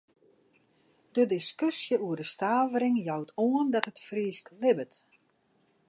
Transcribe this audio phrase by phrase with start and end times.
[1.15, 4.93] De diskusje oer de stavering jout oan dat it Frysk libbet.